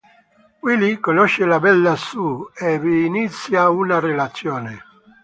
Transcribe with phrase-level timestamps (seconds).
[0.63, 4.83] Willie conosce la bella Sue e vi inizia una relazione.